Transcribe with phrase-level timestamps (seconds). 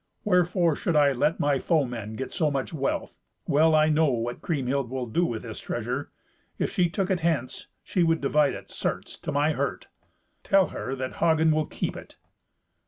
[0.23, 3.19] Wherefore should I let my foemen get so much wealth.
[3.45, 6.09] Well I know what Kriemhild will do with this treasure.
[6.57, 9.89] If she took it hence, she would divide it, certes, to my hurt.
[10.41, 12.17] Tell her that Hagen will keep it."